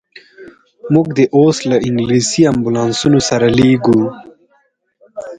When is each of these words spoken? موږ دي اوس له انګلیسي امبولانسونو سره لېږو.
موږ 0.93 1.07
دي 1.17 1.25
اوس 1.37 1.57
له 1.69 1.75
انګلیسي 1.87 2.41
امبولانسونو 2.53 3.19
سره 3.29 3.47
لېږو. 3.57 4.01